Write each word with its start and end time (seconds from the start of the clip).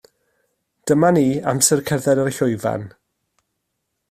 Dyma 0.91 1.11
ni, 1.17 1.25
amser 1.53 1.85
cerdded 1.91 2.23
ar 2.23 2.33
y 2.33 2.35
llwyfan 2.39 2.89